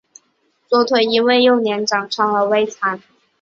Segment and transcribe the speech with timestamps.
[0.67, 2.99] 左腿因为幼年长疮而微残。